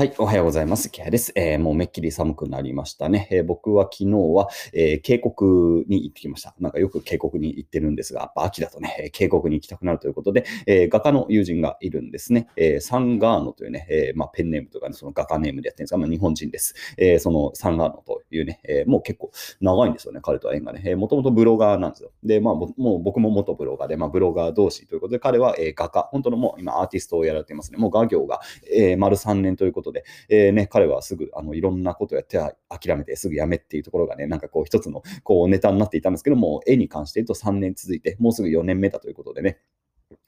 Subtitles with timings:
[0.00, 0.88] はい、おはようございます。
[0.88, 3.28] ケアです、えー、もうめっきり寒くなりましたね。
[3.30, 6.54] えー、僕は昨日は、えー、渓谷に行ってきました。
[6.58, 12.48] なんかよく渓谷に行ってるんですが、やっぱ秋だとね、渓谷に行きたくなるということで、え画家の友人がいるんですね。
[12.56, 16.74] えサンガーノというね、えまあ、ペンネームとか、ね、その画家ネームでやってるんですが、まあ、日本人です。
[16.96, 20.82] えそのサンガーノというね、えもう結構長いんですよね、彼とは縁がね。
[20.84, 22.12] え、もともとブロガーなんですよ。
[22.22, 27.78] で、まあ、もう僕も元ブロガーで、まあ、ブロガー同士ということで、彼は、え画家、本当のもう今アーティストをやられていますね。
[27.78, 28.40] もう画業が、
[28.72, 39.58] え丸3年ということで、えね、彼はすぐあのいろんなことやって諦めてすぐやめっていうところがね、なんかこう一つのこうネタになっていたんですけども、絵に関して言うと3年続いて、もうすぐ4年目だということでね、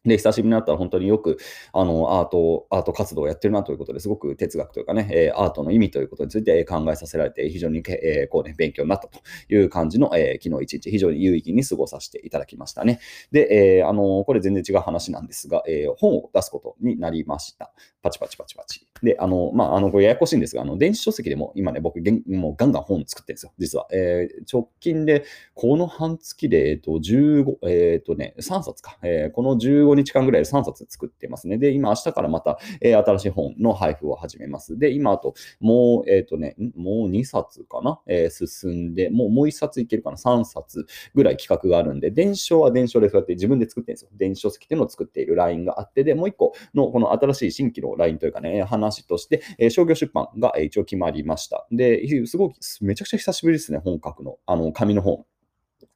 [0.05, 1.38] で、久しぶりになったら本当によく、
[1.73, 12.98] あの、アート、アート活動をやってるなということですごく哲学というかね、え、アートの意味ということについて考えさせられて、非常に、え、こうね、勉強になったという感じの、え、昨日一日、非常に有意義に過ごさせていただきましたね。
[13.30, 17.73] で、え、あの、これ全然違う話なんですが、え、本を出すことになりました。
[18.03, 18.89] パチパチパチパチ。
[19.03, 23.86] で、あの、まあ、あの、これややこしいんですが、あの、電子書籍でも今ね、僕、もうガンガン本作ってるんですよ、実は。
[23.92, 28.98] えー、直近で、この半月で、えっ、と、15、えっ、とね、3冊か。
[29.03, 31.59] え、この15 5日間ぐらいで3冊作ってますね。
[31.59, 34.79] で、今、明日からまた、えー、新しい本の配布を始めます。
[34.79, 44.11] で、今、あと、もう、えっ、ー、とね、もう2冊かな、えー、進んで、もうもう1冊いけるかな ?3 冊ぐらい企画があるんで、伝承は伝承でそうやって自分で作ってるんですよ。
[44.17, 51.67] 電子書籍っていうのを作っているラインがあって、で、もう1個のこの新しい新規のラインというかね、話として、え、商業出版が一応決まりました。
[51.70, 54.39] で、すごく、めちゃくちゃ久しぶりですね、本格の。
[54.47, 55.25] あの、紙の本。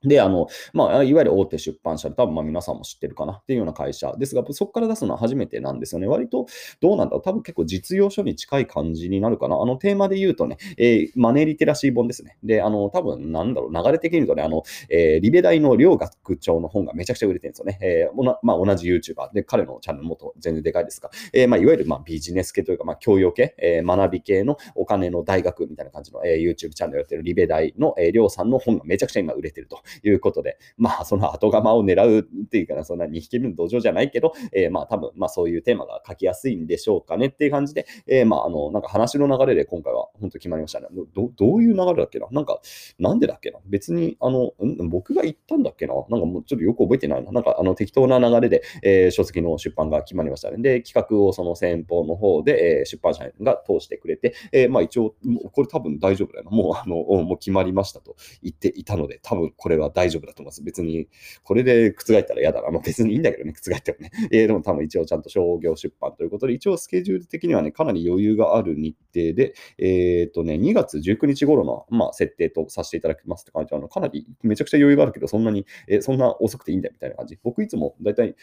[0.02, 6.06] で、あの、まあ、いわゆる大手出版社で、多分まあ皆さんも知ってるかなっていうような会社ですが、そこから出すのは初めてなんですよね。
[6.06, 6.46] 割と、
[6.80, 9.56] どうなんだろう多分結構実用書に近い感じになるかな。
[9.56, 12.38] あの、テーマで言うとね、えー、マネーリテラシー本ですね。
[12.42, 17.78] で、あの、多分なんだろう、流れ的に言うとね、あの、えー、リベ大の両学長の本がめちゃくちゃ売れてるんですよね。
[17.80, 40.88] えー、まあ、同じ YouTuber で、彼のチャンネルも全然でかいですが、えー、まあ、いわゆるまあビジネス系というか、まあ、教養系、えー、学び系のお金の大学みたいな感じの、えー、YouTube チャンネルやってるリベ大の、えー、りょうさんの本がめちゃくちゃ今売れてるとということで、まあ、その後釜を狙うっていうかな、そんな2匹目の土壌じゃないけど、えー、まあ、多分、まあ、そういうテーマが書きやすいんでしょうかねっていう感じで、えー、まあ、あの、なんか話の流れで今回は本当決まりましたね。
[41.14, 42.26] どどういう流れだっけな？
[42.30, 42.60] なんか、
[42.98, 43.58] なんでだっけな？
[43.66, 44.52] 別に、あの、
[44.88, 45.94] 僕が言ったんだっけな？
[46.08, 47.32] なんかもうちょっとよく覚えてないな。
[47.32, 50.58] なんか、あの、適当な流れで、えー、書籍の出版が決まりましたね。
[50.58, 55.14] で、企画をその先方の方で、えー、出版社が通してくれて、えー、まあ、一応、
[55.52, 56.50] これ多分大丈夫だよな。
[56.50, 60.62] もう、あの、もう決まりましたと言っていたので、多分ここれは大丈夫だと思います。
[60.62, 61.08] 別に、
[61.42, 62.70] これで覆ったら嫌だな。
[62.70, 64.12] まあ、別にいいんだけどね、覆ってもね。
[64.30, 77.36] えー、でも多分一応ちゃんと商業出版ということで、一応スケジュール的にはね、かなり余裕がある日程で、えっ、ー、とね、2月19日頃の、まあ、設定とさせていただきますって感じあの、かなりめちゃくちゃ余裕があるけど、そんなに、えー、そんな遅くていいんだみたいな感じ。
[77.42, 78.36] 僕いつもだいたい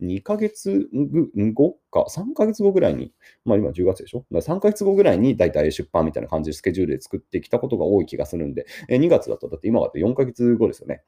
[0.00, 0.88] 2ヶ月
[1.52, 3.12] 後か、3ヶ月後ぐらいに、
[3.44, 11.02] まあ今10月でしょ？3ヶ月後ぐらいにだいたい出版みたいな感じでスケジュールで作ってきたことが多い気がするんで、え2月だとだって今だと4ヶ月後ですよね。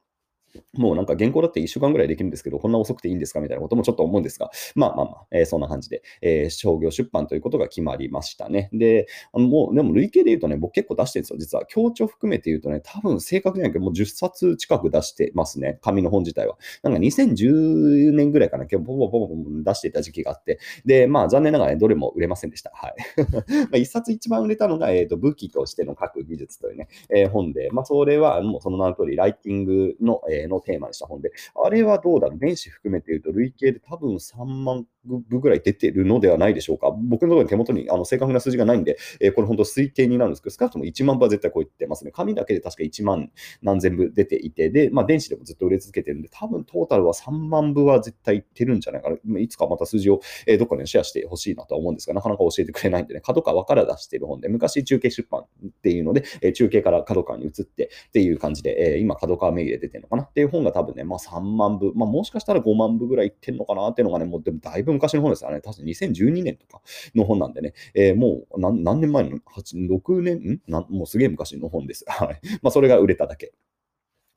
[0.75, 8.69] もうなんか原稿だって1週間ぐらいできるんですけど、こんな遅くていいんですかみたいなこともちょっと思うんですが、まあまあまあ、えー、そんな感じで、えー、商業出版ということが決まりましたね。
[8.73, 11.39] で、あのもう、でも累計で言うとね、僕結構出してるんですよ。
[11.39, 15.79] 実は、強調含めて言うとね、多分正確じゃないけど、もう10冊近く出してますね。
[15.83, 16.57] 紙の本自体は。
[16.83, 22.71] なんか2010年ぐらいかな、結構ボボボボ出していた時期があって、で、まあ残念ながらね、どれも売れませんでした。
[22.75, 22.95] はい。
[23.27, 23.43] ま
[23.75, 31.33] あ1冊一番売れたのが、えっ、ー、と、武器としての書く技術というね、えー、本で、まあそれはもうその名の通り、ライティングの、えー、のテーマにした本で、
[31.65, 36.91] あれはどうだろう、電子含めて言うと、累計で多分3万部ぐらい出てるのではないでしょうか。
[36.91, 42.13] 僕のところに手元にあの正確な数字がないんで、えー、これ本当推計になるんですけど、少なくとも1万部は絶対超えてますね。
[42.13, 43.31] 紙だけで確か1万
[43.63, 49.41] 何千部出ていて、で、まあ、電子でもずっと売れ続けてるんで、多分トータルは3万部は絶対いってるんじゃないかな。
[49.41, 55.47] いつかまた数字を、えー、どっかでシェアしてほしいなとは思うんですが、なかなか教えてくれないんでね、角川から出している本で、昔中継出版っ
[55.83, 65.61] ていうので、えー、中継から角川に移ってっていう感じで、えー、今角川名義で出てるのかなっていう本が多分ね、まあ3万部、まあもしかしたら5万部ぐらいいってんのかなっていうのがね、もうでもだいぶ昔の本ですよね。
[65.61, 66.81] 確か2012年とか
[67.15, 70.37] の本なんでね、えー、もう何年前の ?8、6年？
[70.37, 70.61] ん？
[70.69, 72.05] もうすげえ昔の本です。
[72.07, 72.41] はい。
[72.63, 73.53] まあそれが売れただけ。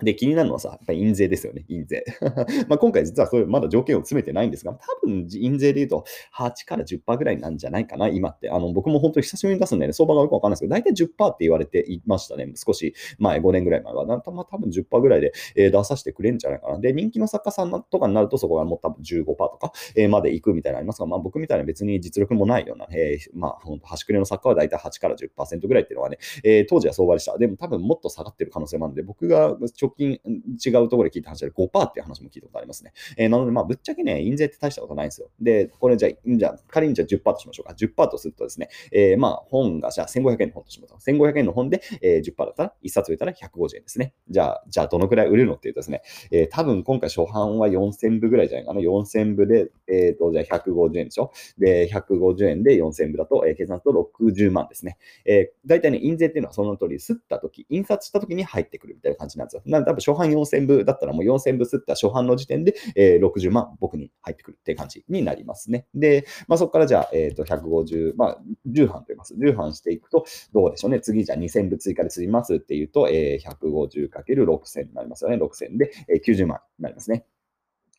[0.03, 2.03] で、気になるのはさ、やっぱり印税ですよね、印税。
[2.67, 6.03] まあ今回実はそういうまだ条件を詰めてないんですが、多分印税で言うと
[6.37, 8.49] 8から10%ぐらいなんじゃないかな、今って。
[8.49, 12.51] あの僕も本当に久しぶりに出すんでね、相場がよくわかんないですけど、大体10%って言われていましたね。
[12.55, 14.05] 少し前、5年ぐらい前は。
[14.21, 16.79] たまあ多分10%ぐらいで、えー、出させてくれるんじゃないかな。
[16.79, 27.37] で、人気の作家さんとかになるとそこがもう多分15%とか、えー、まで行くみたいなのありますが、まあ僕みたいな別に実力もないような、えー、まあ本当端くれの作家は大体8から10%ぐらいっていうのはね、えー、当時は相場でした。
[27.37, 30.19] でも多分もっと下がってる可能性もあるんで、僕が直近
[30.65, 32.93] 違うところで聞いた話で5%っていう話も聞いたことありますね。
[33.17, 35.29] えー、なので、まあ、ぶっちゃけね、印税って大したことないんですよ。
[35.39, 37.73] で、これじゃあ、じゃ仮にじゃあ10%としましょうか。
[37.73, 40.99] 10%とするとですね、えー、まあ、本がじゃあ1500円の本としましょう。
[40.99, 44.13] 1500円の本で、えー、10%だったら、1冊売れたら150円ですね。
[44.29, 46.01] じゃあ、じゃあどのくらい売れるのっていうとですね、
[46.31, 48.81] えー、多分今回初版は4000部ぐらいじゃないかな。
[48.81, 51.31] 4000部で、えっ、ー、と、じゃあ150円でしょ。
[51.57, 54.97] で、150円で4000部だと、えー、計算すると60万ですね。
[55.25, 59.61] えー、大体ね、印税っていうのはその通り、吸った時、印刷した時に入ってくるみたいな感じなんですよ。
[59.75, 65.85] なんで、多分初版4000部だったらもう4000部すった初版の時点で、えー、60万僕に入ってくるっていう感じになりますね。
[65.93, 68.37] で、まあ、そこからじゃあ、えっ、ー、と、150、まあ、
[68.67, 69.35] 10版と言います。
[69.35, 70.99] 10版していくと、どうでしょうね。
[70.99, 75.37] 次じゃあ2000部追加で積みますっていうと、えー、150×6000 になりますよね。
[75.37, 77.25] 6000で、えー、90万になりますね。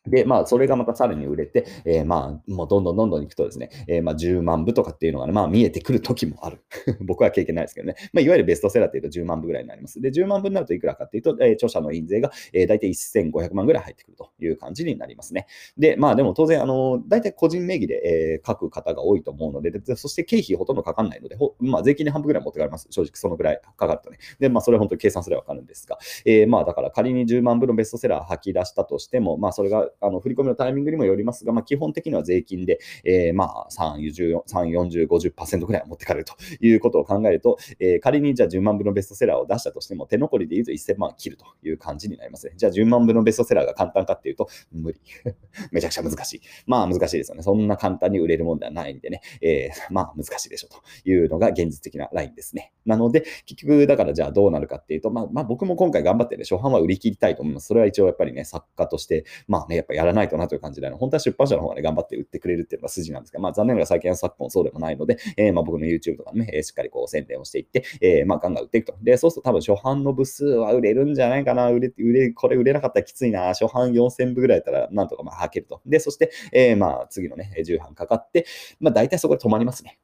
[0.09, 6.61] で、まあ、それがまたさらに売れて、えー、まあ、もうどんどんどんどんいくとですね、えー、まあ、10万部とかっていうのがね、まあ、見えてくる時もある。
[7.01, 7.95] 僕は経験ないですけどね。
[8.13, 10.01] まあ、いわゆるベストセラーっていうと10万部ぐらいになります。
[10.01, 15.47] で、10万部になるといくらかっていうと、えー、著者の印税が、えー、大体1500万ぐらい入ってくるという感じになりますね。
[15.77, 22.87] で、まあ、でも当然、あの、大体個人名義で、えー、書く方が多いと思うので、でそして経費ほとんどかかんないので、ほまあ、税金で半分ぐらい持ってかれます。
[22.89, 24.17] 正直そのぐらいかかるとね。
[24.39, 42.53] で、まあ、それ本当に計算すればわかるんですが、えー、まあ、だから仮に10万部のベストセラー吐き出したとしても、まあ、それが、あの、振り込みのタイミングにもよりますが、まあ、基本的には税金で、えー、まあ3、40、50%ぐらいは持ってかれるということを考えると、えー、仮にじゃあ10万部のベストセラーを出したとしても、手残りで言うと1000万切るという感じになりますね。
[42.55, 44.99] じゃあ10万部のベストセラーが簡単かっていうと、 無理。
[45.71, 46.41] めちゃくちゃ難しい。
[46.65, 47.43] まあ難しいですよね。
[47.43, 52.73] そんな簡単に売れるもんではないんでね、えー、 まあ難しいでしょうというのが現実的なラインですね。
[52.85, 57.67] なので、結局だからじゃあどうなるかっていうと、まあ、まあ、僕も今回頑張ってね、初版は売り切りたいと思います。
[57.67, 68.97] それは一応やっぱりね、作家として、まあね、っぱやらないとなという感じで、本当は出版社の方がね、頑張って売ってくれるっていうのが筋なんですが、まあ残念ながら最近は昨今そうでもないので、えー、まあ僕の YouTube とかね、しっかりこう宣伝をしていって、えー、まあガンガン売っていくと。
[69.01, 71.69] で、そうすると多分初版の部数は売れるんじゃないかな。
[71.71, 73.47] 売れ、売れ、これ売れなかったらきついな。
[73.47, 75.81] 初版4000部ぐらいだったらなんとかまあ履けると。
[75.85, 78.45] で、そして、えー、まあ次のね、10版かかって、
[78.79, 79.99] まあ大体そこで止まりますね。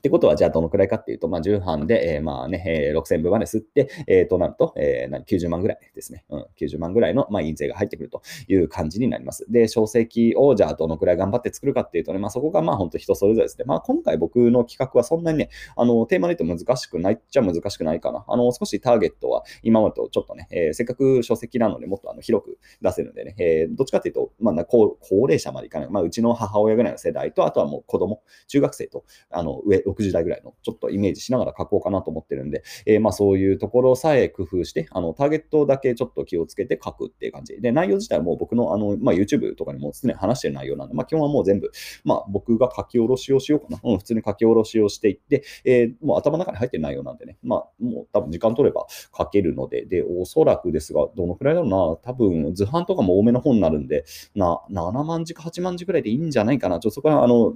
[0.00, 6.24] ってことは、じゃあどのくらいかっていうと、まあ、10版で、えー、まあね、えー、6000分まで吸って、えー、となると、えー、90万ぐらいですね。
[6.30, 9.44] うん、90万ぐらいの、まあ、印税が入ってくるという感じになります。
[9.50, 13.64] で、小籍を、じゃあどのくらい頑張って作るかっていうとね、まあ、そこがまあ、本当人それぞれですね。
[13.66, 18.24] まあ、今回僕の企画はそんなにね、あの、テーマで言うと難しくないっちゃ難しくないかな。
[18.26, 25.90] あの、少しターゲットは今までとちょっとね、えー、せっかく書籍なのでもっとあの広く出せるんでね、えー、どっちかっていうと、まあ、高高齢者までいかない。
[25.90, 37.60] まあ、うちの母親ぐらいの世代と、あとはもう子供、中学生と、あの、上、60代ぐらいの、ちょっとイメージしながら書こうかなと思ってるんで、えー、まあそういうところさえ工夫して、あのターゲットだけちょっと気をつけて書くっていう感じ。
[37.60, 41.70] で、内容自体はもう僕のあの、まあ、YouTube とかにも常に話してる内容なんで、まあ基本はもう全部、
[42.04, 43.80] まあ僕が書き下ろしをしようかな。
[43.82, 54.04] うん、普通に書き下ろしをしていって、えー、もう頭の中に入ってる内容なんでね、まあもう多分時間取れば書けるので、で、おそらくですが、どのくらいだろうな、多分図版とかも多めの本になるんで、
[54.34, 56.78] な、7万字か8万字ぐらいでいいんじゃないかな。
[56.78, 57.54] ちょっとそこはあの、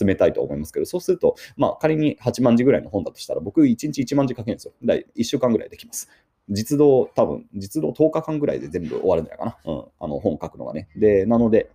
[0.00, 4.72] 冷たいと思いますけど、そうすると、まあ仮に8万字ぐらいの本だとしたら、僕1日1万字書けるんですよ。
[4.84, 6.08] だ1週間ぐらいできます。
[6.48, 9.72] 実動、多分、実動10日間ぐらいで全部終わるんじゃないかな。
[9.72, 9.84] うん。
[10.00, 10.88] あの、本書くのがね。
[10.96, 11.70] で、なので、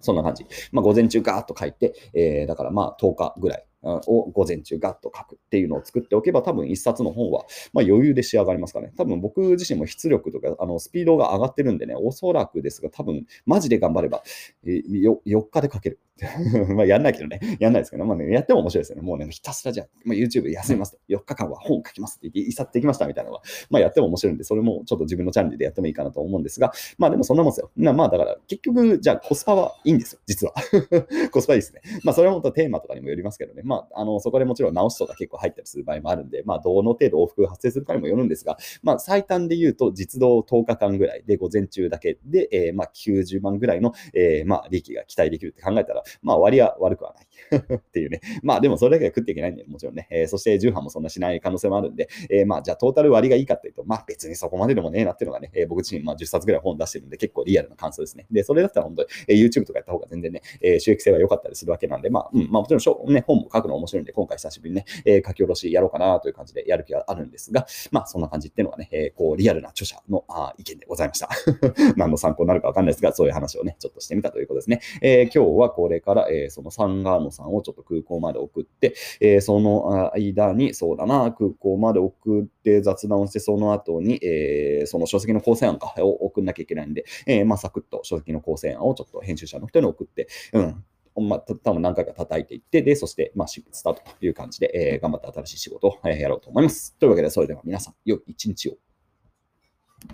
[0.00, 0.46] そんな感じ。
[0.72, 8.92] まあ、午前中ガーッと書いて、えー、だからまあ、10日ぐらいを午前中ガッと書くっていうのを作っておけば、多分一冊の本は、まあ、余裕で仕上がりますかね。
[8.96, 14.22] 多分僕自身も出力とかあのスピードが上がってるんでね、おそらくですが、多分マジで頑張れば、
[14.64, 15.98] えー、4日で書ける。
[16.74, 19.02] まあやんないけどね、やんないですけど、まあね、やっても面白いですよね。
[19.02, 27.70] もうね、ひたすらじゃあ、まあ、YouTube 休みますと、4日間は本を書きますって言って、一冊できましたみたいなのは、まあやっても面白いんで、それもちょっと自分のチャンネルでやってもいいかなと思うんですが、まあでもそんなもんですよ。
[27.76, 30.54] まあだから、結局、じゃあコスパはいいんですよ、実は。
[31.30, 31.80] コスパいいですね。
[32.04, 47.26] まあそれは本当テーマとかにもよりますけどね、まあ、あの、そこでもちろん直しとか結構入ったりする場合もあるんで、まあどの程度往復が発生するかにもよるんですが、まあ最短で言うと、実動10日間ぐらいで、午前中だけで、えー、まあ90万ぐらいの、えー、まあ利益が期待できるって考えたら、まあ割は悪くはない
[47.74, 48.20] っていうね。
[48.42, 50.06] まあでもそれだけで食っていけないんで、もちろんね。
[50.10, 58.26] えー、そして重版もそんなしない可能性もあるんで、えー、まあじゃあトータル割がいいかっていうと、まあ別にそこまででもねえなっていうのがね、えー、僕自身まあ10冊ぐらい本出してるんで結構リアルな感想ですね。
[58.30, 71.28] で、それだったら本当に、えー、YouTube とかやった方が全然ね、えー、収益性は良かったりするわけなんで、まあ、うん、まあもちろんしょ、ね、本も書くの面白いんで、今回久しぶりにね、えー、書き下ろしやろうかなという感じでやる気があるんですが、まあそんな感じっていうのがね、えー、こうリアルな著者のあ意見でございました。
[71.96, 74.80] 何の参考になるかわかんないですが、そういう話をね、ちょっとしてみたということですね。
[75.02, 90.84] えー、今日はこれから、えー、そのサンガーノさんをちょっと空港まで送って、えー、その間に、そうだな、空港まで送って雑談をして、その後に、えー、その書籍の構成案かを送んなきゃいけないんで、えー、まあ、サクッと書籍の構成案をちょっと編集者の人に送って、うん、
[91.20, 96.94] まあ、多分何回か叩いていって、で、そして、まあ、執筆スタートという感じで、えー、頑張って新しい仕事を、えー、やろうと思います。
[96.98, 98.76] というわけで、それでは皆さん、良い一日を。